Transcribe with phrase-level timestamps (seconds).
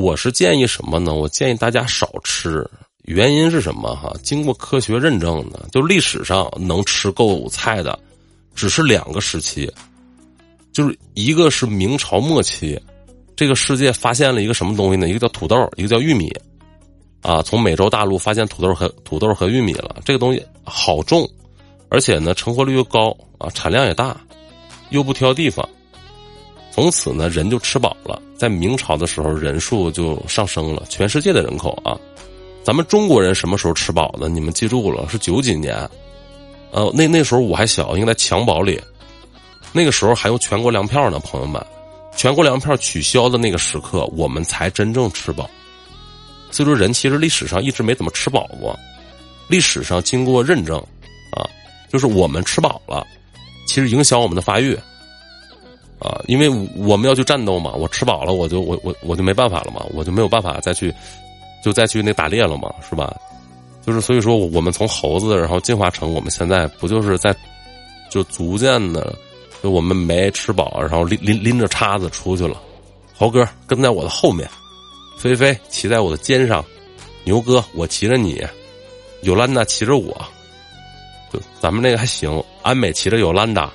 [0.00, 1.12] 我是建议什么呢？
[1.12, 2.66] 我建议大家少吃。
[3.02, 3.94] 原因是什么？
[3.94, 7.98] 哈，经过科学认证的，就历史上能吃够菜的，
[8.54, 9.70] 只是两个时期，
[10.72, 12.80] 就是一个是明朝末期，
[13.36, 15.06] 这个世界发现了一个什么东西呢？
[15.06, 16.32] 一个叫土豆，一个叫玉米，
[17.20, 19.96] 啊，从美洲大陆发现土豆和土豆和玉米了。
[20.02, 21.28] 这个东西好种，
[21.90, 24.18] 而且呢，成活率又高啊，产量也大，
[24.88, 25.68] 又不挑地方。
[26.70, 28.20] 从此呢，人就吃饱了。
[28.36, 31.98] 在明朝的时候，人数就上升了，全世界的人口啊。
[32.62, 34.28] 咱们中国人什么时候吃饱的？
[34.28, 35.76] 你们记住了，是九几年，
[36.70, 38.80] 呃，那那时候我还小，应该在襁褓里，
[39.72, 41.64] 那个时候还有全国粮票呢，朋友们，
[42.16, 45.48] 全国粮票取消的那个时刻，我们才真正吃饱。
[46.50, 48.78] 所以说，人其实历史上一直没怎么吃饱过，
[49.48, 50.78] 历史上经过认证，
[51.36, 51.48] 啊，
[51.90, 53.06] 就是我们吃饱了，
[53.66, 54.78] 其实影响我们的发育，
[56.00, 60.92] 啊，因为我们要去战斗嘛，我吃饱了，我就我我我就没办法了嘛，我就没有办法再去。
[61.62, 63.14] 就再去那打猎了嘛，是吧？
[63.84, 67.36] 就是所以说，我们从猴子然后进化成我们现在，不就是在
[68.08, 69.14] 就逐渐的，
[69.62, 72.58] 就我们没吃饱，然后拎拎拎着叉子出去了。
[73.14, 74.48] 猴哥跟在我的后面，
[75.18, 76.64] 菲菲骑在我的肩上，
[77.24, 78.42] 牛哥我骑着你，
[79.20, 80.16] 尤兰达骑着我，
[81.30, 82.42] 就咱们那个还行。
[82.62, 83.70] 安美骑着尤兰达，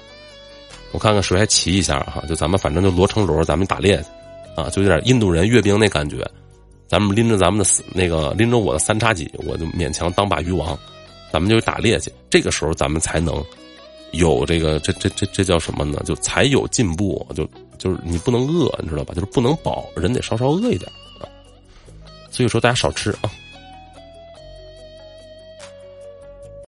[0.95, 2.23] 我看看谁还骑一下哈？
[2.25, 4.05] 就咱们反正就罗成罗，咱们打猎去
[4.55, 6.25] 啊，就有点印度人阅兵那感觉。
[6.87, 10.77] 咱们拎着咱们的那个拎着我的三叉戟，我就勉强当把鱼王，
[11.33, 12.09] 咱们就打猎去。
[12.29, 13.43] 这个时候咱们才能
[14.13, 16.01] 有这个这这这这叫什么呢？
[16.05, 17.27] 就才有进步。
[17.35, 17.45] 就
[17.77, 19.13] 就是你不能饿，你知道吧？
[19.13, 21.27] 就是不能饱，人得稍稍饿一点啊。
[22.31, 23.29] 所以说大家少吃啊。